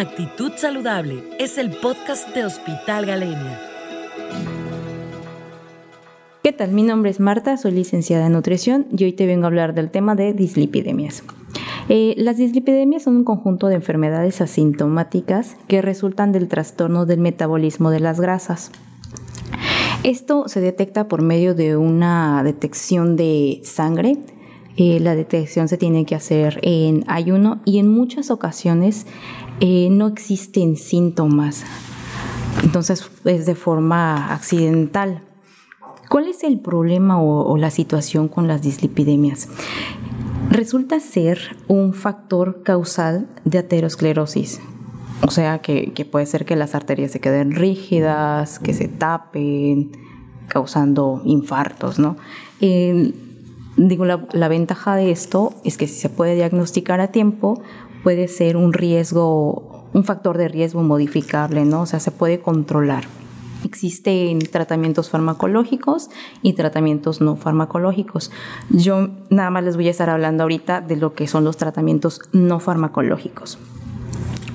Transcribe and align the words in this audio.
Actitud 0.00 0.52
Saludable 0.56 1.22
es 1.38 1.58
el 1.58 1.72
podcast 1.72 2.34
de 2.34 2.46
Hospital 2.46 3.04
Galenia. 3.04 3.60
¿Qué 6.42 6.54
tal? 6.54 6.72
Mi 6.72 6.82
nombre 6.82 7.10
es 7.10 7.20
Marta, 7.20 7.58
soy 7.58 7.72
licenciada 7.72 8.24
en 8.24 8.32
nutrición 8.32 8.86
y 8.96 9.04
hoy 9.04 9.12
te 9.12 9.26
vengo 9.26 9.44
a 9.44 9.48
hablar 9.48 9.74
del 9.74 9.90
tema 9.90 10.14
de 10.14 10.32
dislipidemias. 10.32 11.22
Eh, 11.90 12.14
las 12.16 12.38
dislipidemias 12.38 13.02
son 13.02 13.16
un 13.16 13.24
conjunto 13.24 13.66
de 13.66 13.74
enfermedades 13.74 14.40
asintomáticas 14.40 15.58
que 15.68 15.82
resultan 15.82 16.32
del 16.32 16.48
trastorno 16.48 17.04
del 17.04 17.20
metabolismo 17.20 17.90
de 17.90 18.00
las 18.00 18.22
grasas. 18.22 18.72
Esto 20.02 20.48
se 20.48 20.62
detecta 20.62 21.08
por 21.08 21.20
medio 21.20 21.54
de 21.54 21.76
una 21.76 22.42
detección 22.42 23.16
de 23.16 23.60
sangre. 23.64 24.16
Eh, 24.78 24.98
la 24.98 25.14
detección 25.14 25.68
se 25.68 25.76
tiene 25.76 26.06
que 26.06 26.14
hacer 26.14 26.58
en 26.62 27.04
ayuno 27.06 27.60
y 27.66 27.80
en 27.80 27.88
muchas 27.88 28.30
ocasiones 28.30 29.04
eh, 29.60 29.88
no 29.90 30.06
existen 30.06 30.76
síntomas. 30.76 31.64
Entonces 32.62 33.10
es 33.24 33.46
de 33.46 33.54
forma 33.54 34.32
accidental. 34.32 35.22
¿Cuál 36.08 36.28
es 36.28 36.42
el 36.42 36.58
problema 36.58 37.22
o, 37.22 37.56
la 37.56 37.70
situación 37.70 38.28
con 38.28 38.48
las 38.48 38.62
dislipidemias? 38.62 39.48
Resulta 40.50 40.98
ser 40.98 41.56
un 41.68 41.94
factor 41.94 42.62
causal 42.64 43.28
de 43.44 43.58
aterosclerosis. 43.58 44.60
O 45.22 45.30
sea, 45.30 45.60
que, 45.60 46.08
puede 46.10 46.26
ser 46.26 46.44
que 46.44 46.56
las 46.56 46.74
arterias 46.74 47.12
se 47.12 47.20
queden 47.20 47.52
rígidas, 47.52 48.58
que 48.58 48.74
se 48.74 48.88
tapen, 48.88 49.92
causando 50.48 51.22
infartos, 51.24 51.98
¿no? 51.98 52.16
digo, 53.76 54.04
la, 54.04 54.26
la, 54.32 54.48
ventaja 54.48 54.96
de 54.96 55.10
esto 55.10 55.54
es 55.64 55.78
que 55.78 55.86
si 55.86 56.00
se 56.00 56.08
puede 56.10 56.34
diagnosticar 56.34 57.00
a 57.00 57.12
tiempo, 57.12 57.62
puede 58.02 58.28
ser 58.28 58.56
un 58.56 58.72
riesgo, 58.72 59.88
un 59.92 60.04
factor 60.04 60.38
de 60.38 60.48
riesgo 60.48 60.82
modificable, 60.82 61.64
¿no? 61.64 61.82
O 61.82 61.86
sea, 61.86 62.00
se 62.00 62.10
puede 62.10 62.40
controlar. 62.40 63.04
Existen 63.64 64.38
tratamientos 64.38 65.10
farmacológicos 65.10 66.08
y 66.42 66.54
tratamientos 66.54 67.20
no 67.20 67.36
farmacológicos. 67.36 68.30
Yo 68.70 69.10
nada 69.28 69.50
más 69.50 69.64
les 69.64 69.76
voy 69.76 69.88
a 69.88 69.90
estar 69.90 70.08
hablando 70.08 70.44
ahorita 70.44 70.80
de 70.80 70.96
lo 70.96 71.12
que 71.12 71.26
son 71.26 71.44
los 71.44 71.58
tratamientos 71.58 72.22
no 72.32 72.58
farmacológicos. 72.58 73.58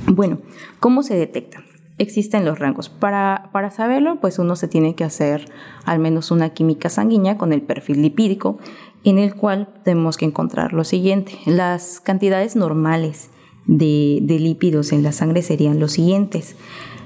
Bueno, 0.07 0.39
¿cómo 0.80 1.03
se 1.03 1.15
detecta? 1.15 1.63
Existen 1.97 2.45
los 2.45 2.59
rangos. 2.59 2.89
Para, 2.89 3.49
para 3.53 3.69
saberlo, 3.69 4.19
pues 4.19 4.39
uno 4.39 4.55
se 4.55 4.67
tiene 4.67 4.95
que 4.95 5.03
hacer 5.03 5.45
al 5.85 5.99
menos 5.99 6.31
una 6.31 6.49
química 6.49 6.89
sanguínea 6.89 7.37
con 7.37 7.53
el 7.53 7.61
perfil 7.61 8.02
lipídico, 8.02 8.57
en 9.03 9.19
el 9.19 9.35
cual 9.35 9.69
tenemos 9.83 10.17
que 10.17 10.25
encontrar 10.25 10.73
lo 10.73 10.83
siguiente. 10.83 11.37
Las 11.45 12.02
cantidades 12.02 12.55
normales 12.55 13.30
de, 13.67 14.21
lípidos 14.39 14.91
en 14.91 15.03
la 15.03 15.11
sangre 15.11 15.41
serían 15.41 15.80
los 15.80 15.94
siguientes. 15.94 16.55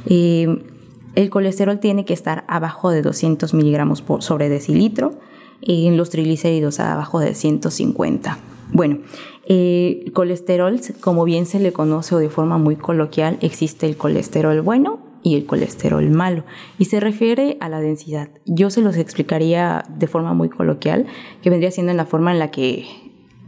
Eh, 0.05 0.63
el 1.15 1.29
colesterol 1.29 1.79
tiene 1.79 2.05
que 2.05 2.13
estar 2.13 2.45
abajo 2.47 2.91
de 2.91 3.01
200 3.01 3.53
miligramos 3.53 4.01
por 4.01 4.23
sobre 4.23 4.49
decilitro, 4.49 5.19
y 5.61 5.87
en 5.87 5.97
los 5.97 6.09
triglicéridos 6.09 6.79
abajo 6.79 7.19
de 7.19 7.35
150. 7.35 8.37
Bueno, 8.71 8.99
eh, 9.47 10.05
colesterol, 10.13 10.79
como 11.01 11.23
bien 11.23 11.45
se 11.45 11.59
le 11.59 11.73
conoce 11.73 12.15
o 12.15 12.19
de 12.19 12.29
forma 12.29 12.57
muy 12.57 12.75
coloquial, 12.75 13.37
existe 13.41 13.87
el 13.87 13.97
colesterol 13.97 14.61
bueno 14.61 14.99
y 15.23 15.35
el 15.35 15.45
colesterol 15.45 16.07
malo. 16.09 16.43
Y 16.77 16.85
se 16.85 16.99
refiere 16.99 17.57
a 17.59 17.67
la 17.67 17.81
densidad. 17.81 18.29
Yo 18.45 18.69
se 18.69 18.81
los 18.81 18.95
explicaría 18.95 19.83
de 19.89 20.07
forma 20.07 20.33
muy 20.33 20.49
coloquial, 20.49 21.07
que 21.41 21.49
vendría 21.49 21.71
siendo 21.71 21.91
en 21.91 21.97
la 21.97 22.05
forma 22.05 22.31
en 22.31 22.39
la 22.39 22.51
que 22.51 22.85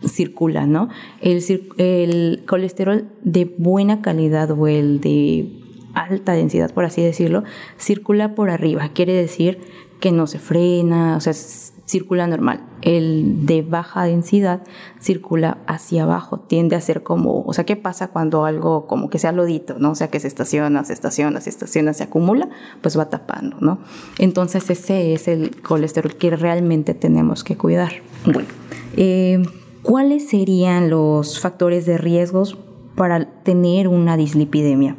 circula, 0.07 0.65
¿no? 0.65 0.89
El, 1.21 2.43
colesterol 2.47 3.07
de 3.23 3.53
buena 3.57 4.01
calidad 4.01 4.51
o 4.51 4.67
el 4.67 4.99
de 5.01 5.49
alta 5.93 6.33
densidad, 6.33 6.73
por 6.73 6.85
así 6.85 7.01
decirlo, 7.01 7.43
circula 7.77 8.35
por 8.35 8.49
arriba. 8.49 8.89
Quiere 8.93 9.13
decir 9.13 9.59
que 9.99 10.11
no 10.11 10.25
se 10.25 10.39
frena, 10.39 11.17
o 11.17 11.21
sea, 11.21 11.33
circula 11.91 12.25
normal. 12.25 12.63
El 12.81 13.45
de 13.45 13.61
baja 13.61 14.05
densidad 14.05 14.63
circula 14.99 15.59
hacia 15.67 16.03
abajo, 16.03 16.39
tiende 16.39 16.75
a 16.75 16.81
ser 16.81 17.03
como, 17.03 17.43
o 17.43 17.53
sea, 17.53 17.65
¿qué 17.65 17.75
pasa 17.75 18.07
cuando 18.07 18.45
algo 18.45 18.87
como 18.87 19.09
que 19.09 19.19
sea 19.19 19.31
lodito, 19.33 19.77
¿no? 19.77 19.91
O 19.91 19.95
sea, 19.95 20.07
que 20.07 20.19
se 20.19 20.27
estaciona, 20.27 20.83
se 20.85 20.93
estaciona, 20.93 21.41
se 21.41 21.49
estaciona, 21.49 21.93
se 21.93 22.03
acumula, 22.03 22.49
pues 22.81 22.97
va 22.97 23.09
tapando, 23.09 23.57
¿no? 23.59 23.79
Entonces 24.17 24.69
ese 24.69 25.13
es 25.13 25.27
el 25.27 25.61
colesterol 25.61 26.15
que 26.15 26.31
realmente 26.35 26.93
tenemos 26.93 27.43
que 27.43 27.57
cuidar. 27.57 27.91
Bueno, 28.25 28.47
eh, 28.95 29.43
¿cuáles 29.83 30.29
serían 30.29 30.89
los 30.89 31.39
factores 31.39 31.85
de 31.85 31.97
riesgos 31.97 32.57
para 32.95 33.25
tener 33.43 33.87
una 33.87 34.17
dislipidemia? 34.17 34.95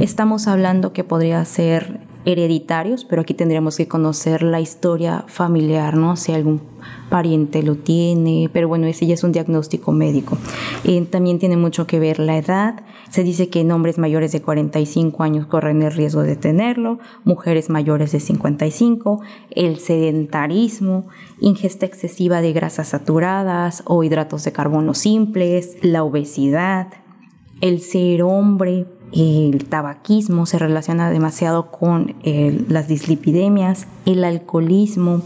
Estamos 0.00 0.46
hablando 0.48 0.92
que 0.92 1.04
podría 1.04 1.44
ser 1.44 2.05
hereditarios, 2.26 3.04
pero 3.04 3.22
aquí 3.22 3.34
tendríamos 3.34 3.76
que 3.76 3.86
conocer 3.86 4.42
la 4.42 4.60
historia 4.60 5.24
familiar, 5.28 5.96
¿no? 5.96 6.16
Si 6.16 6.32
algún 6.32 6.60
pariente 7.08 7.62
lo 7.62 7.76
tiene, 7.76 8.50
pero 8.52 8.66
bueno, 8.66 8.88
ese 8.88 9.06
ya 9.06 9.14
es 9.14 9.22
un 9.22 9.30
diagnóstico 9.30 9.92
médico. 9.92 10.36
Eh, 10.82 11.00
también 11.02 11.38
tiene 11.38 11.56
mucho 11.56 11.86
que 11.86 12.00
ver 12.00 12.18
la 12.18 12.36
edad. 12.36 12.82
Se 13.10 13.22
dice 13.22 13.48
que 13.48 13.60
en 13.60 13.70
hombres 13.70 13.96
mayores 13.96 14.32
de 14.32 14.42
45 14.42 15.22
años 15.22 15.46
corren 15.46 15.82
el 15.82 15.92
riesgo 15.92 16.22
de 16.22 16.34
tenerlo, 16.34 16.98
mujeres 17.22 17.70
mayores 17.70 18.10
de 18.10 18.18
55, 18.18 19.22
el 19.50 19.78
sedentarismo, 19.78 21.06
ingesta 21.40 21.86
excesiva 21.86 22.40
de 22.40 22.52
grasas 22.52 22.88
saturadas 22.88 23.84
o 23.86 24.02
hidratos 24.02 24.42
de 24.42 24.50
carbono 24.50 24.94
simples, 24.94 25.76
la 25.80 26.02
obesidad, 26.02 26.88
el 27.60 27.80
ser 27.80 28.24
hombre, 28.24 28.86
el 29.12 29.64
tabaquismo 29.66 30.46
se 30.46 30.58
relaciona 30.58 31.10
demasiado 31.10 31.70
con 31.70 32.16
eh, 32.22 32.64
las 32.68 32.88
dislipidemias, 32.88 33.86
el 34.04 34.24
alcoholismo, 34.24 35.22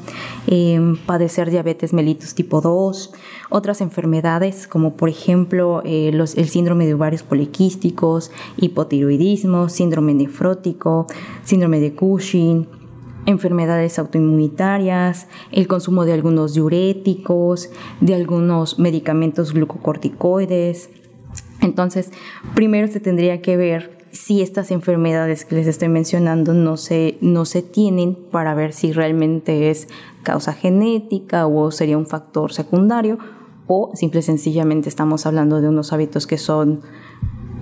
em, 0.46 0.96
padecer 0.96 1.50
diabetes 1.50 1.92
mellitus 1.92 2.34
tipo 2.34 2.60
2, 2.60 3.12
otras 3.48 3.80
enfermedades 3.80 4.66
como 4.66 4.94
por 4.94 5.08
ejemplo 5.08 5.82
eh, 5.84 6.10
el 6.10 6.48
síndrome 6.48 6.86
de 6.86 6.94
ovarios 6.94 7.22
poliquísticos, 7.22 8.30
hipotiroidismo, 8.58 9.68
síndrome 9.68 10.14
nefrótico, 10.14 11.06
síndrome 11.42 11.80
de 11.80 11.94
Cushing, 11.94 12.68
enfermedades 13.26 13.98
autoinmunitarias, 13.98 15.26
el 15.52 15.66
consumo 15.68 16.04
de 16.04 16.12
algunos 16.12 16.54
diuréticos, 16.54 17.70
de 18.00 18.14
algunos 18.14 18.78
medicamentos 18.78 19.52
glucocorticoides, 19.52 20.91
entonces, 21.60 22.10
primero 22.54 22.88
se 22.88 23.00
tendría 23.00 23.43
que 23.43 23.56
ver 23.56 24.00
si 24.12 24.43
estas 24.43 24.71
enfermedades 24.71 25.44
que 25.44 25.54
les 25.54 25.66
estoy 25.66 25.88
mencionando 25.88 26.53
no 26.53 26.76
se, 26.76 27.16
no 27.21 27.44
se 27.44 27.62
tienen 27.62 28.15
para 28.15 28.54
ver 28.54 28.72
si 28.72 28.93
realmente 28.93 29.71
es 29.71 29.88
causa 30.22 30.53
genética 30.53 31.47
o 31.47 31.71
sería 31.71 31.97
un 31.97 32.06
factor 32.06 32.53
secundario 32.53 33.19
o 33.66 33.93
simple 33.94 34.21
y 34.21 34.22
sencillamente 34.22 34.88
estamos 34.88 35.26
hablando 35.26 35.60
de 35.60 35.69
unos 35.69 35.93
hábitos 35.93 36.26
que 36.26 36.38
son 36.38 36.81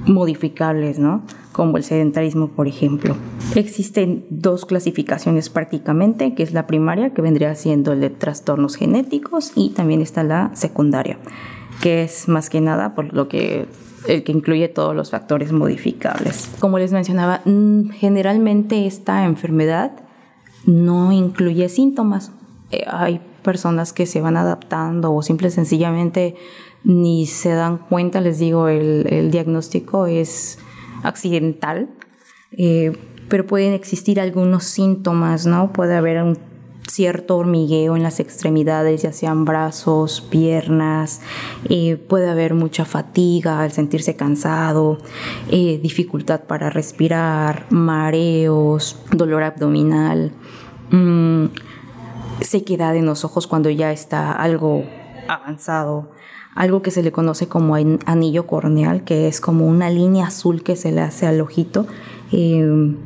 modificables, 0.06 0.98
¿no? 0.98 1.22
Como 1.52 1.76
el 1.76 1.84
sedentarismo, 1.84 2.48
por 2.48 2.66
ejemplo. 2.66 3.14
Existen 3.54 4.24
dos 4.30 4.64
clasificaciones 4.64 5.50
prácticamente, 5.50 6.34
que 6.34 6.42
es 6.42 6.54
la 6.54 6.66
primaria, 6.66 7.10
que 7.10 7.20
vendría 7.20 7.54
siendo 7.54 7.92
el 7.92 8.00
de 8.00 8.08
trastornos 8.08 8.76
genéticos, 8.76 9.52
y 9.54 9.70
también 9.70 10.00
está 10.00 10.22
la 10.22 10.50
secundaria, 10.54 11.18
que 11.82 12.04
es 12.04 12.26
más 12.26 12.48
que 12.48 12.62
nada 12.62 12.94
por 12.94 13.12
lo 13.12 13.28
que 13.28 13.66
el 14.06 14.22
que 14.22 14.32
incluye 14.32 14.68
todos 14.68 14.94
los 14.94 15.10
factores 15.10 15.52
modificables. 15.52 16.50
Como 16.60 16.78
les 16.78 16.92
mencionaba, 16.92 17.40
mm, 17.44 17.90
generalmente 17.90 18.86
esta 18.86 19.24
enfermedad 19.24 19.92
no 20.64 21.12
incluye 21.12 21.68
síntomas. 21.68 22.30
Eh, 22.70 22.84
hay 22.86 23.20
personas 23.42 23.92
que 23.92 24.06
se 24.06 24.20
van 24.20 24.36
adaptando 24.36 25.12
o 25.14 25.22
simple 25.22 25.50
sencillamente 25.50 26.36
ni 26.84 27.26
se 27.26 27.50
dan 27.50 27.78
cuenta, 27.78 28.20
les 28.20 28.38
digo, 28.38 28.68
el, 28.68 29.30
diagnóstico 29.30 30.06
es 30.06 30.58
accidental, 31.02 31.88
eh, 32.52 32.92
pero 33.28 33.46
pueden 33.46 33.72
existir 33.72 34.20
algunos 34.20 34.64
síntomas, 34.64 35.46
¿no? 35.46 35.72
Puede 35.72 35.96
haber 35.96 36.22
un 36.22 36.38
cierto 36.88 37.36
hormigueo 37.36 37.96
en 37.96 38.02
las 38.02 38.20
extremidades, 38.20 39.02
ya 39.02 39.12
sean 39.12 39.44
brazos, 39.44 40.20
piernas, 40.20 41.20
eh, 41.68 41.96
puede 41.96 42.28
haber 42.28 42.54
mucha 42.54 42.84
fatiga 42.84 43.60
al 43.62 43.72
sentirse 43.72 44.16
cansado, 44.16 44.98
eh, 45.50 45.78
dificultad 45.82 46.42
para 46.42 46.70
respirar, 46.70 47.66
mareos, 47.70 48.98
dolor 49.12 49.42
abdominal, 49.42 50.32
mm, 50.90 51.46
sequedad 52.40 52.96
en 52.96 53.06
los 53.06 53.24
ojos 53.24 53.46
cuando 53.46 53.70
ya 53.70 53.92
está 53.92 54.32
algo 54.32 54.84
avanzado, 55.28 56.10
algo 56.54 56.82
que 56.82 56.90
se 56.90 57.02
le 57.02 57.12
conoce 57.12 57.48
como 57.48 57.76
anillo 57.76 58.46
corneal, 58.46 59.04
que 59.04 59.28
es 59.28 59.40
como 59.40 59.66
una 59.66 59.90
línea 59.90 60.26
azul 60.26 60.62
que 60.62 60.74
se 60.74 60.90
le 60.90 61.02
hace 61.02 61.26
al 61.26 61.40
ojito. 61.40 61.86
Eh, 62.32 62.96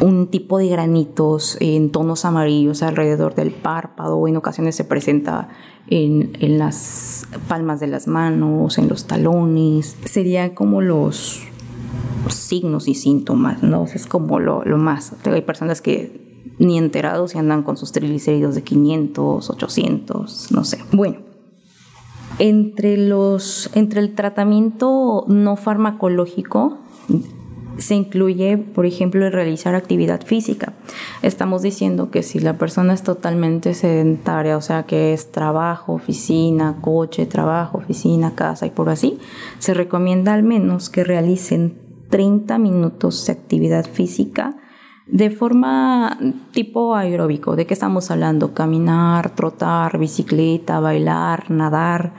un 0.00 0.28
tipo 0.28 0.58
de 0.58 0.68
granitos 0.68 1.56
en 1.60 1.90
tonos 1.90 2.24
amarillos 2.24 2.82
alrededor 2.82 3.34
del 3.34 3.50
párpado, 3.50 4.26
en 4.28 4.36
ocasiones 4.36 4.74
se 4.74 4.84
presenta 4.84 5.48
en, 5.88 6.32
las 6.58 7.26
palmas 7.48 7.80
de 7.80 7.86
las 7.86 8.06
manos, 8.06 8.78
en 8.78 8.88
los 8.88 9.06
talones. 9.06 9.96
Serían 10.04 10.50
como 10.50 10.80
los 10.80 11.42
signos 12.28 12.88
y 12.88 12.94
síntomas, 12.94 13.62
¿no? 13.62 13.84
es 13.84 14.06
como 14.06 14.40
lo, 14.40 14.64
lo 14.64 14.78
más. 14.78 15.12
Hay 15.24 15.42
personas 15.42 15.80
que 15.80 16.44
ni 16.58 16.78
enterados 16.78 17.34
y 17.34 17.38
andan 17.38 17.62
con 17.62 17.76
sus 17.76 17.92
triglicéridos 17.92 18.54
de 18.54 18.62
500, 18.62 19.50
800, 19.50 20.52
no 20.52 20.64
sé. 20.64 20.78
Bueno, 20.92 21.18
entre, 22.38 22.96
los, 22.96 23.70
entre 23.74 24.00
el 24.00 24.14
tratamiento 24.14 25.24
no 25.28 25.56
farmacológico 25.56 26.78
se 27.78 27.94
incluye, 27.94 28.58
por 28.58 28.86
ejemplo, 28.86 29.26
el 29.26 29.32
realizar 29.32 29.74
actividad 29.74 30.24
física. 30.24 30.72
Estamos 31.22 31.62
diciendo 31.62 32.10
que 32.10 32.22
si 32.22 32.38
la 32.38 32.58
persona 32.58 32.94
es 32.94 33.02
totalmente 33.02 33.74
sedentaria, 33.74 34.56
o 34.56 34.60
sea, 34.60 34.84
que 34.84 35.12
es 35.12 35.32
trabajo, 35.32 35.92
oficina, 35.92 36.78
coche, 36.80 37.26
trabajo, 37.26 37.78
oficina, 37.78 38.34
casa 38.34 38.66
y 38.66 38.70
por 38.70 38.88
así, 38.88 39.18
se 39.58 39.74
recomienda 39.74 40.34
al 40.34 40.42
menos 40.42 40.90
que 40.90 41.04
realicen 41.04 41.78
30 42.10 42.58
minutos 42.58 43.26
de 43.26 43.32
actividad 43.32 43.84
física 43.84 44.56
de 45.06 45.30
forma 45.30 46.18
tipo 46.52 46.94
aeróbico. 46.94 47.56
¿De 47.56 47.66
qué 47.66 47.74
estamos 47.74 48.10
hablando? 48.10 48.54
Caminar, 48.54 49.34
trotar, 49.34 49.98
bicicleta, 49.98 50.80
bailar, 50.80 51.50
nadar. 51.50 52.14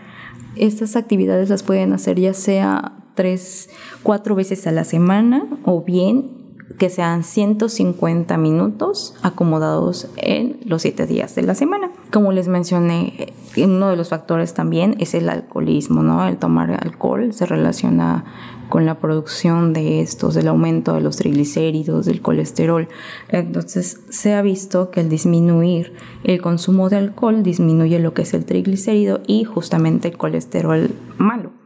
Estas 0.56 0.95
actividades 0.95 1.50
las 1.50 1.63
pueden 1.63 1.94
hacer 1.94 2.19
ya 2.19 2.33
sea 2.33 2.94
tres, 3.17 3.69
cuatro 4.03 4.35
veces 4.35 4.65
a 4.67 4.71
la 4.71 4.85
semana 4.85 5.45
o 5.65 5.81
bien 5.81 6.37
que 6.77 6.89
sean 6.89 7.23
150 7.23 8.37
minutos 8.37 9.15
acomodados 9.23 10.09
en 10.17 10.59
los 10.63 10.83
siete 10.83 11.07
días 11.07 11.33
de 11.33 11.41
la 11.41 11.55
semana. 11.55 11.91
Como 12.11 12.31
les 12.31 12.47
mencioné, 12.47 13.33
uno 13.57 13.89
de 13.89 13.95
los 13.95 14.09
factores 14.09 14.53
también 14.53 14.95
es 14.99 15.15
el 15.15 15.29
alcoholismo, 15.29 16.03
¿no? 16.03 16.27
El 16.27 16.37
tomar 16.37 16.71
alcohol 16.71 17.33
se 17.33 17.45
relaciona 17.45 18.25
con 18.69 18.85
la 18.85 18.99
producción 18.99 19.73
de 19.73 20.01
estos, 20.01 20.35
del 20.35 20.49
aumento 20.49 20.93
de 20.93 21.01
los 21.01 21.17
triglicéridos, 21.17 22.05
del 22.05 22.21
colesterol. 22.21 22.87
Entonces 23.29 24.01
se 24.09 24.35
ha 24.35 24.41
visto 24.41 24.91
que 24.91 24.99
el 24.99 25.09
disminuir 25.09 25.93
el 26.23 26.41
consumo 26.41 26.89
de 26.89 26.97
alcohol 26.97 27.43
disminuye 27.43 27.97
lo 27.99 28.13
que 28.13 28.21
es 28.21 28.33
el 28.33 28.45
triglicérido 28.45 29.21
y 29.25 29.45
justamente 29.45 30.09
el 30.09 30.17
colesterol 30.17 30.91
malo. 31.17 31.56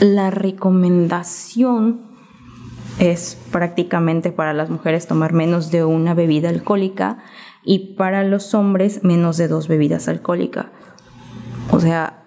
La 0.00 0.30
recomendación 0.30 2.08
es 2.98 3.38
prácticamente 3.52 4.32
para 4.32 4.52
las 4.52 4.70
mujeres 4.70 5.06
tomar 5.06 5.32
menos 5.32 5.70
de 5.70 5.84
una 5.84 6.14
bebida 6.14 6.48
alcohólica 6.48 7.18
y 7.64 7.94
para 7.96 8.24
los 8.24 8.54
hombres 8.54 9.04
menos 9.04 9.36
de 9.36 9.48
dos 9.48 9.68
bebidas 9.68 10.08
alcohólicas. 10.08 10.66
O 11.70 11.80
sea, 11.80 12.24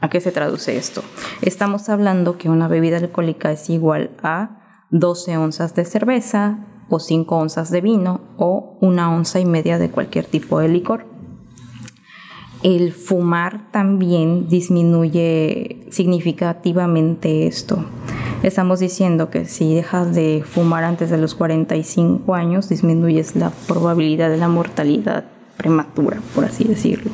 ¿a 0.00 0.08
qué 0.10 0.20
se 0.20 0.32
traduce 0.32 0.76
esto? 0.76 1.02
Estamos 1.42 1.88
hablando 1.88 2.38
que 2.38 2.48
una 2.48 2.68
bebida 2.68 2.98
alcohólica 2.98 3.52
es 3.52 3.70
igual 3.70 4.10
a 4.22 4.86
12 4.90 5.36
onzas 5.36 5.74
de 5.74 5.84
cerveza 5.84 6.66
o 6.88 6.98
5 6.98 7.36
onzas 7.36 7.70
de 7.70 7.80
vino 7.80 8.20
o 8.36 8.76
una 8.80 9.14
onza 9.14 9.40
y 9.40 9.46
media 9.46 9.78
de 9.78 9.90
cualquier 9.90 10.26
tipo 10.26 10.58
de 10.58 10.68
licor. 10.68 11.06
El 12.62 12.92
fumar 12.92 13.70
también 13.70 14.48
disminuye 14.48 15.78
significativamente 15.90 17.46
esto. 17.46 17.84
Estamos 18.42 18.80
diciendo 18.80 19.30
que 19.30 19.46
si 19.46 19.74
dejas 19.74 20.14
de 20.14 20.44
fumar 20.46 20.84
antes 20.84 21.08
de 21.08 21.16
los 21.16 21.34
45 21.34 22.34
años, 22.34 22.68
disminuyes 22.68 23.34
la 23.34 23.50
probabilidad 23.66 24.28
de 24.28 24.36
la 24.36 24.48
mortalidad 24.48 25.24
prematura, 25.56 26.20
por 26.34 26.44
así 26.44 26.64
decirlo. 26.64 27.10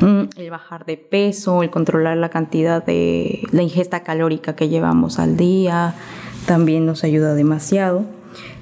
Mm, 0.00 0.28
el 0.36 0.50
bajar 0.50 0.84
de 0.86 0.96
peso, 0.96 1.62
el 1.62 1.70
controlar 1.70 2.16
la 2.16 2.30
cantidad 2.30 2.84
de 2.84 3.42
la 3.50 3.62
ingesta 3.62 4.02
calórica 4.02 4.54
que 4.54 4.68
llevamos 4.68 5.18
al 5.18 5.36
día, 5.36 5.94
también 6.46 6.86
nos 6.86 7.02
ayuda 7.04 7.34
demasiado 7.34 8.04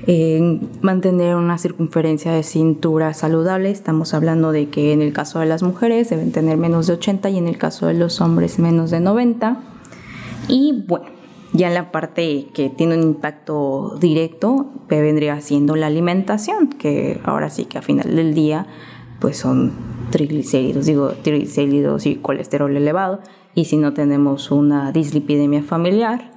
en 0.07 0.69
mantener 0.81 1.37
una 1.37 1.59
circunferencia 1.59 2.33
de 2.33 2.43
cintura 2.43 3.15
saludable. 3.15 3.71
Estamos 3.71 4.15
hablando 4.15 4.53
de 4.53 4.69
que 4.69 4.93
en 4.93 5.03
el 5.03 5.13
caso 5.13 5.41
de 5.41 5.47
las 5.47 5.63
mujeres 5.63 6.11
deben 6.11 6.33
tener 6.33 6.57
menos 6.57 6.87
de 6.87 6.95
80 6.95 7.31
y 7.31 7.39
en 7.39 7.49
el 7.49 7.59
caso 7.59 7.87
de 7.87 7.95
los 7.95 8.21
hombres 8.21 8.59
menos 8.59 8.91
de 8.91 9.01
90. 9.01 9.59
Y 10.49 10.85
bueno, 10.87 11.07
ya 11.53 11.69
en 11.69 11.75
la 11.75 11.91
parte 11.91 12.49
que 12.53 12.71
tiene 12.71 12.97
un 12.97 13.03
impacto 13.03 13.97
directo 14.01 14.67
vendría 14.89 15.41
siendo 15.41 15.77
la 15.77 15.87
alimentación, 15.87 16.69
que 16.69 17.21
ahora 17.25 17.51
sí 17.51 17.65
que 17.65 17.79
a 17.79 17.83
final 17.83 18.15
del 18.15 18.35
día 18.35 18.67
pues 19.21 19.37
son 19.37 19.73
triglicéridos, 20.11 20.87
digo 20.87 21.09
triglicéridos 21.23 22.07
y 22.07 22.17
colesterol 22.17 22.77
elevado. 22.77 23.21
Y 23.55 23.65
si 23.65 23.77
no 23.77 23.93
tenemos 23.93 24.51
una 24.51 24.93
dislipidemia 24.93 25.63
familiar, 25.63 26.31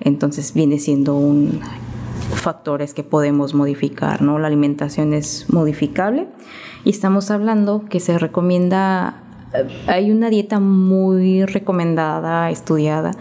entonces 0.00 0.54
viene 0.54 0.78
siendo 0.78 1.16
un 1.16 1.60
factores 2.40 2.94
que 2.94 3.02
podemos 3.02 3.54
modificar, 3.54 4.22
¿no? 4.22 4.38
La 4.38 4.46
alimentación 4.46 5.12
es 5.12 5.46
modificable 5.48 6.28
y 6.84 6.90
estamos 6.90 7.30
hablando 7.30 7.84
que 7.88 8.00
se 8.00 8.18
recomienda, 8.18 9.22
eh, 9.54 9.66
hay 9.86 10.10
una 10.10 10.30
dieta 10.30 10.60
muy 10.60 11.44
recomendada, 11.44 12.50
estudiada, 12.50 13.12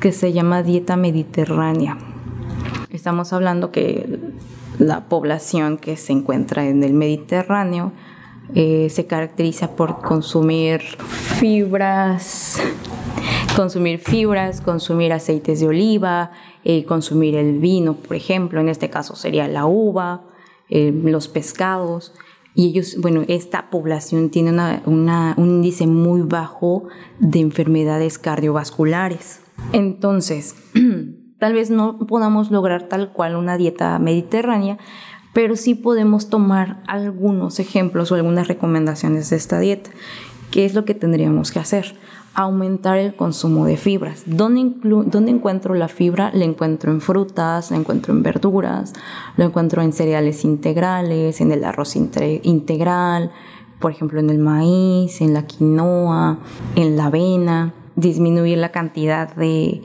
que 0.00 0.12
se 0.12 0.32
llama 0.32 0.62
dieta 0.62 0.96
mediterránea. 0.96 1.98
Estamos 2.90 3.32
hablando 3.32 3.70
que 3.70 4.18
la 4.78 5.04
población 5.04 5.78
que 5.78 5.96
se 5.96 6.12
encuentra 6.12 6.66
en 6.66 6.82
el 6.82 6.92
Mediterráneo 6.92 7.92
eh, 8.54 8.88
se 8.90 9.06
caracteriza 9.06 9.76
por 9.76 10.02
consumir 10.02 10.80
fibras, 11.38 12.60
consumir 13.54 13.98
fibras, 13.98 14.60
consumir 14.60 15.12
aceites 15.12 15.60
de 15.60 15.66
oliva, 15.66 16.30
eh, 16.64 16.84
consumir 16.84 17.34
el 17.34 17.58
vino, 17.58 17.94
por 17.94 18.16
ejemplo, 18.16 18.60
en 18.60 18.68
este 18.68 18.90
caso 18.90 19.16
sería 19.16 19.48
la 19.48 19.66
uva, 19.66 20.24
eh, 20.68 20.92
los 21.04 21.28
pescados. 21.28 22.14
Y 22.54 22.68
ellos, 22.68 22.96
bueno, 23.00 23.24
esta 23.28 23.70
población 23.70 24.30
tiene 24.30 24.52
un 24.84 25.10
índice 25.38 25.86
muy 25.86 26.20
bajo 26.20 26.88
de 27.18 27.40
enfermedades 27.40 28.18
cardiovasculares. 28.18 29.40
Entonces, 29.72 30.54
tal 31.38 31.54
vez 31.54 31.70
no 31.70 31.98
podamos 32.06 32.50
lograr 32.50 32.88
tal 32.88 33.12
cual 33.12 33.36
una 33.36 33.56
dieta 33.56 33.98
mediterránea, 33.98 34.78
pero 35.32 35.56
sí 35.56 35.74
podemos 35.74 36.28
tomar 36.28 36.82
algunos 36.86 37.58
ejemplos 37.58 38.12
o 38.12 38.16
algunas 38.16 38.48
recomendaciones 38.48 39.30
de 39.30 39.36
esta 39.36 39.58
dieta. 39.58 39.90
¿Qué 40.50 40.66
es 40.66 40.74
lo 40.74 40.84
que 40.84 40.94
tendríamos 40.94 41.52
que 41.52 41.58
hacer? 41.58 41.96
Aumentar 42.34 42.98
el 42.98 43.14
consumo 43.14 43.66
de 43.66 43.76
fibras. 43.76 44.22
¿Dónde, 44.26 44.72
¿Dónde, 44.82 45.30
encuentro 45.30 45.74
la 45.74 45.88
fibra? 45.88 46.30
La 46.32 46.44
encuentro 46.44 46.90
en 46.90 47.00
frutas, 47.00 47.70
la 47.70 47.76
encuentro 47.76 48.12
en 48.12 48.22
verduras, 48.22 48.92
lo 49.36 49.44
encuentro 49.44 49.82
en 49.82 49.92
cereales 49.92 50.44
integrales, 50.44 51.40
en 51.40 51.52
el 51.52 51.64
arroz 51.64 51.96
integral, 51.96 53.30
por 53.80 53.92
ejemplo 53.92 54.20
en 54.20 54.30
el 54.30 54.38
maíz, 54.38 55.20
en 55.20 55.34
la 55.34 55.46
quinoa, 55.46 56.38
en 56.76 56.96
la 56.96 57.06
avena. 57.06 57.74
Disminuir 57.96 58.56
la 58.56 58.72
cantidad 58.72 59.34
de, 59.34 59.82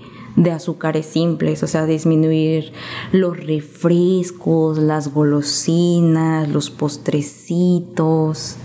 azúcares 0.53 1.07
simples, 1.07 1.62
o 1.63 1.67
sea, 1.67 1.86
disminuir 1.86 2.72
los 3.12 3.36
refrescos, 3.36 4.77
las 4.77 5.13
golosinas, 5.13 6.48
los 6.48 6.69
postrecitos, 6.69 8.55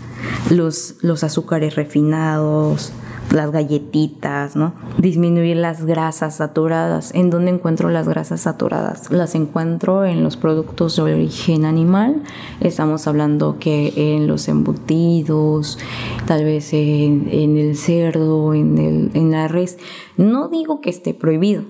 los 0.50 1.24
azúcares 1.24 1.74
refinados, 1.74 2.92
las 3.32 3.50
galletitas, 3.50 4.56
¿no? 4.56 4.74
Disminuir 4.98 5.56
las 5.56 5.84
grasas 5.84 6.36
saturadas. 6.36 7.14
¿En 7.14 7.30
dónde 7.30 7.50
encuentro 7.50 7.90
las 7.90 8.08
grasas 8.08 8.42
saturadas? 8.42 9.10
Las 9.10 9.34
encuentro 9.34 10.04
en 10.04 10.22
los 10.22 10.36
productos 10.36 10.96
de 10.96 11.02
origen 11.02 11.64
animal. 11.64 12.22
Estamos 12.60 13.06
hablando 13.06 13.58
que 13.58 13.92
en 13.96 14.26
los 14.26 14.48
embutidos, 14.48 15.78
tal 16.26 16.44
vez 16.44 16.72
en, 16.72 17.28
el 17.56 17.76
cerdo, 17.76 18.54
en, 18.54 18.78
el, 18.78 19.10
en 19.14 19.30
la 19.30 19.48
res. 19.48 19.78
No 20.16 20.48
digo 20.48 20.80
que 20.80 20.90
esté 20.90 21.14
prohibido. 21.14 21.64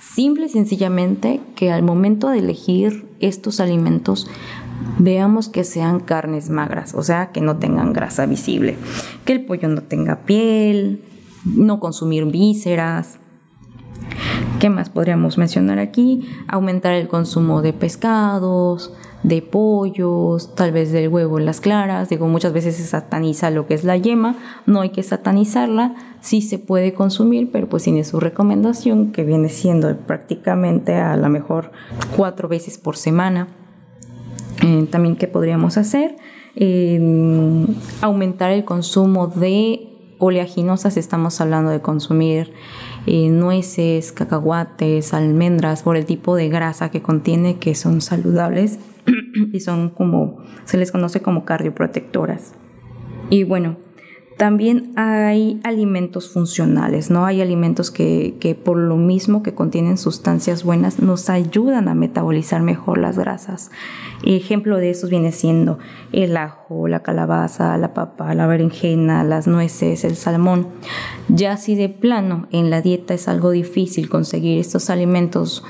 Simple 0.00 0.46
y 0.46 0.48
sencillamente 0.48 1.40
que 1.56 1.70
al 1.70 1.82
momento 1.82 2.30
de 2.30 2.38
elegir 2.38 3.06
estos 3.20 3.60
alimentos 3.60 4.28
veamos 4.98 5.48
que 5.48 5.64
sean 5.64 6.00
carnes 6.00 6.50
magras, 6.50 6.94
o 6.94 7.02
sea, 7.02 7.30
que 7.32 7.40
no 7.40 7.56
tengan 7.56 7.92
grasa 7.92 8.26
visible, 8.26 8.76
que 9.24 9.32
el 9.32 9.44
pollo 9.44 9.68
no 9.68 9.82
tenga 9.82 10.20
piel, 10.20 11.04
no 11.44 11.80
consumir 11.80 12.24
vísceras. 12.26 13.18
¿Qué 14.60 14.70
más 14.70 14.88
podríamos 14.88 15.38
mencionar 15.38 15.78
aquí? 15.78 16.26
Aumentar 16.48 16.94
el 16.94 17.08
consumo 17.08 17.62
de 17.62 17.72
pescados, 17.72 18.92
de 19.22 19.42
pollos, 19.42 20.54
tal 20.54 20.72
vez 20.72 20.92
del 20.92 21.08
huevo 21.08 21.38
en 21.38 21.46
las 21.46 21.60
claras. 21.60 22.08
Digo, 22.08 22.28
muchas 22.28 22.52
veces 22.52 22.76
se 22.76 22.84
sataniza 22.84 23.50
lo 23.50 23.66
que 23.66 23.74
es 23.74 23.84
la 23.84 23.96
yema, 23.96 24.36
no 24.66 24.80
hay 24.80 24.90
que 24.90 25.02
satanizarla, 25.02 25.94
sí 26.20 26.40
se 26.40 26.58
puede 26.58 26.94
consumir, 26.94 27.50
pero 27.50 27.68
pues 27.68 27.82
tiene 27.82 28.04
su 28.04 28.20
recomendación 28.20 29.12
que 29.12 29.24
viene 29.24 29.48
siendo 29.48 29.94
prácticamente 29.96 30.94
a 30.94 31.16
lo 31.16 31.28
mejor 31.28 31.72
cuatro 32.16 32.48
veces 32.48 32.78
por 32.78 32.96
semana. 32.96 33.48
Eh, 34.62 34.86
también 34.90 35.16
qué 35.16 35.28
podríamos 35.28 35.76
hacer, 35.76 36.16
aumentar 38.00 38.50
el 38.50 38.64
consumo 38.64 39.26
de 39.26 39.96
oleaginosas 40.18 40.96
estamos 40.96 41.40
hablando 41.40 41.70
de 41.70 41.80
consumir 41.80 42.52
eh, 43.06 43.28
nueces, 43.28 44.12
cacahuates, 44.12 45.14
almendras, 45.14 45.82
por 45.82 45.96
el 45.96 46.06
tipo 46.06 46.34
de 46.36 46.48
grasa 46.48 46.90
que 46.90 47.02
contiene, 47.02 47.58
que 47.58 47.74
son 47.74 48.00
saludables 48.00 48.78
y 49.52 49.60
son 49.60 49.90
como, 49.90 50.38
se 50.64 50.76
les 50.76 50.90
conoce 50.90 51.20
como 51.20 51.44
cardioprotectoras. 51.44 52.54
Y 53.30 53.44
bueno, 53.44 53.76
también 54.36 54.92
hay 54.96 55.60
alimentos 55.64 56.28
funcionales, 56.30 57.10
¿no? 57.10 57.24
Hay 57.24 57.40
alimentos 57.40 57.90
que, 57.90 58.36
que, 58.38 58.54
por 58.54 58.76
lo 58.76 58.96
mismo 58.96 59.42
que 59.42 59.54
contienen 59.54 59.96
sustancias 59.96 60.62
buenas 60.62 60.98
nos 60.98 61.30
ayudan 61.30 61.88
a 61.88 61.94
metabolizar 61.94 62.60
mejor 62.60 62.98
las 62.98 63.18
grasas. 63.18 63.70
Ejemplo 64.24 64.76
de 64.76 64.90
esos 64.90 65.08
viene 65.08 65.32
siendo 65.32 65.78
el 66.12 66.36
ajo, 66.36 66.86
la 66.86 67.02
calabaza, 67.02 67.78
la 67.78 67.94
papa, 67.94 68.34
la 68.34 68.46
berenjena, 68.46 69.24
las 69.24 69.46
nueces, 69.46 70.04
el 70.04 70.16
salmón. 70.16 70.68
Ya 71.28 71.56
si 71.56 71.74
de 71.74 71.88
plano 71.88 72.46
en 72.52 72.68
la 72.68 72.82
dieta 72.82 73.14
es 73.14 73.28
algo 73.28 73.50
difícil 73.50 74.10
conseguir 74.10 74.58
estos 74.58 74.90
alimentos 74.90 75.64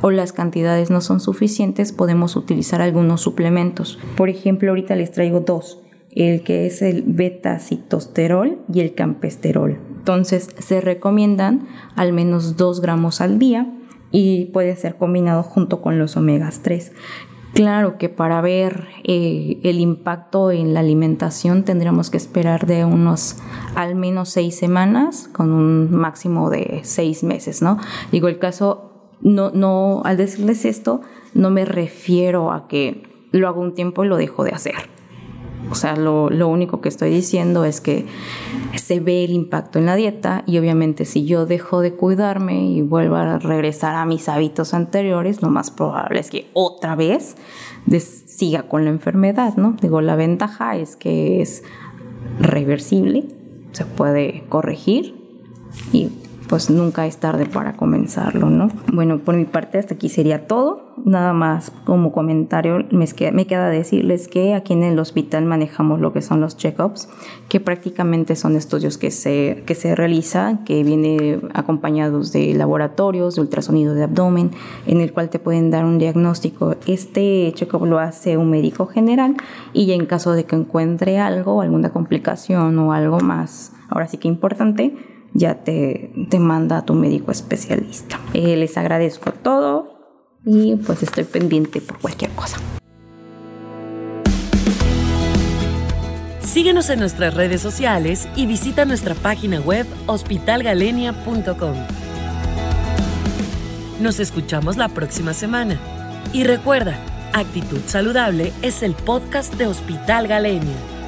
o 0.00 0.10
las 0.10 0.32
cantidades 0.32 0.88
no 0.88 1.02
son 1.02 1.20
suficientes, 1.20 1.92
podemos 1.92 2.34
utilizar 2.34 2.80
algunos 2.80 3.20
suplementos. 3.20 3.98
Por 4.16 4.30
ejemplo, 4.30 4.70
ahorita 4.70 4.96
les 4.96 5.12
traigo 5.12 5.40
dos 5.40 5.82
el 6.12 6.42
que 6.42 6.66
es 6.66 6.82
el 6.82 7.02
beta-citosterol 7.02 8.58
y 8.72 8.80
el 8.80 8.94
campesterol. 8.94 9.78
Entonces 9.98 10.48
se 10.58 10.80
recomiendan 10.80 11.68
al 11.94 12.12
menos 12.12 12.56
2 12.56 12.80
gramos 12.80 13.20
al 13.20 13.38
día 13.38 13.72
y 14.10 14.46
puede 14.46 14.74
ser 14.76 14.96
combinado 14.96 15.42
junto 15.42 15.80
con 15.82 15.98
los 15.98 16.16
omegas 16.16 16.60
3. 16.62 16.92
Claro 17.54 17.98
que 17.98 18.08
para 18.08 18.40
ver 18.40 18.88
eh, 19.02 19.58
el 19.64 19.80
impacto 19.80 20.52
en 20.52 20.72
la 20.72 20.80
alimentación 20.80 21.64
tendríamos 21.64 22.08
que 22.08 22.16
esperar 22.16 22.66
de 22.66 22.84
unos 22.84 23.38
al 23.74 23.96
menos 23.96 24.28
seis 24.28 24.56
semanas 24.56 25.28
con 25.32 25.50
un 25.50 25.90
máximo 25.90 26.48
de 26.48 26.80
seis 26.84 27.24
meses, 27.24 27.60
¿no? 27.60 27.78
Digo, 28.12 28.28
el 28.28 28.38
caso, 28.38 29.10
no, 29.20 29.50
no, 29.50 30.02
al 30.04 30.16
decirles 30.16 30.64
esto, 30.64 31.00
no 31.34 31.50
me 31.50 31.64
refiero 31.64 32.52
a 32.52 32.68
que 32.68 33.02
lo 33.32 33.48
hago 33.48 33.60
un 33.60 33.74
tiempo 33.74 34.04
y 34.04 34.08
lo 34.08 34.16
dejo 34.16 34.44
de 34.44 34.52
hacer 34.52 34.99
o 35.70 35.74
sea, 35.74 35.94
lo, 35.94 36.26
único 36.48 36.80
que 36.80 36.88
estoy 36.88 37.10
diciendo 37.10 37.64
es 37.64 37.80
que 37.80 38.06
se 38.74 38.98
ve 38.98 39.24
el 39.24 39.30
impacto 39.30 39.78
en 39.78 39.86
la 39.86 39.94
dieta 39.94 40.42
y 40.46 40.58
obviamente 40.58 41.04
si 41.04 41.24
yo 41.24 41.46
dejo 41.46 41.80
de 41.80 41.92
cuidarme 41.92 42.66
y 42.66 42.82
vuelvo 42.82 43.16
a 43.16 43.38
regresar 43.38 43.94
a 43.94 44.04
mis 44.04 44.28
hábitos 44.28 44.74
anteriores, 44.74 45.42
lo 45.42 45.48
más 45.48 45.70
probable 45.70 46.20
es 46.20 46.30
que 46.30 46.50
otra 46.54 46.96
vez 46.96 47.36
siga 48.26 48.64
con 48.64 48.84
la 48.84 48.90
enfermedad, 48.90 49.56
¿no? 49.56 49.76
Digo, 49.80 50.00
la 50.00 50.16
ventaja 50.16 50.76
es 50.76 50.96
que 50.96 51.40
es 51.40 51.62
reversible, 52.40 53.26
se 53.72 53.84
puede 53.84 54.44
corregir 54.48 55.14
y 55.92 56.08
pues 56.50 56.68
nunca 56.68 57.06
es 57.06 57.18
tarde 57.18 57.46
para 57.46 57.74
comenzarlo, 57.74 58.50
¿no? 58.50 58.70
Bueno, 58.92 59.20
por 59.20 59.36
mi 59.36 59.44
parte 59.44 59.78
hasta 59.78 59.94
aquí 59.94 60.08
sería 60.08 60.48
todo. 60.48 60.90
Nada 61.04 61.32
más 61.32 61.70
como 61.84 62.10
comentario 62.10 62.84
me 62.90 63.46
queda, 63.46 63.68
decirles 63.68 64.26
que 64.26 64.54
aquí 64.54 64.72
en 64.72 64.82
el 64.82 64.98
hospital 64.98 65.44
manejamos 65.44 66.00
lo 66.00 66.12
que 66.12 66.22
son 66.22 66.40
los 66.40 66.56
check-ups, 66.56 67.08
que 67.48 67.60
prácticamente 67.60 68.34
son 68.34 68.56
estudios 68.56 68.98
que 68.98 69.12
se, 69.12 69.62
que 69.64 69.76
se 69.76 69.94
realizan, 69.94 70.64
que 70.64 70.82
vienen 70.82 71.50
acompañados 71.54 72.32
de 72.32 72.52
laboratorios, 72.54 73.36
de 73.36 73.42
ultrasonido 73.42 73.94
de 73.94 74.02
abdomen, 74.02 74.50
en 74.88 75.00
el 75.00 75.12
cual 75.12 75.30
te 75.30 75.38
pueden 75.38 75.70
dar 75.70 75.84
un 75.84 75.98
diagnóstico. 75.98 76.74
Este 76.84 77.52
check-up 77.54 77.86
lo 77.86 78.00
hace 78.00 78.36
un 78.36 78.50
médico 78.50 78.86
general 78.86 79.36
y 79.72 79.92
en 79.92 80.04
caso 80.04 80.32
de 80.32 80.46
que 80.46 80.56
encuentre 80.56 81.20
algo, 81.20 81.62
alguna 81.62 81.90
complicación 81.90 82.76
o 82.80 82.92
algo 82.92 83.20
más, 83.20 83.72
ahora 83.88 84.08
sí 84.08 84.18
que 84.18 84.26
importante, 84.26 84.96
ya 85.34 85.62
te, 85.62 86.12
te 86.28 86.38
manda 86.38 86.78
a 86.78 86.84
tu 86.84 86.94
médico 86.94 87.30
especialista. 87.30 88.20
Eh, 88.34 88.56
les 88.56 88.76
agradezco 88.76 89.32
todo 89.32 90.00
y 90.44 90.76
pues 90.76 91.02
estoy 91.02 91.24
pendiente 91.24 91.80
por 91.80 91.98
cualquier 91.98 92.30
cosa. 92.32 92.58
Síguenos 96.40 96.90
en 96.90 96.98
nuestras 96.98 97.34
redes 97.34 97.60
sociales 97.60 98.28
y 98.34 98.46
visita 98.46 98.84
nuestra 98.84 99.14
página 99.14 99.60
web 99.60 99.86
hospitalgalenia.com. 100.06 101.74
Nos 104.00 104.18
escuchamos 104.18 104.76
la 104.76 104.88
próxima 104.88 105.32
semana. 105.32 105.78
Y 106.32 106.44
recuerda, 106.44 106.98
Actitud 107.32 107.80
Saludable 107.86 108.52
es 108.62 108.82
el 108.82 108.94
podcast 108.94 109.54
de 109.54 109.66
Hospital 109.66 110.26
Galenia. 110.26 110.99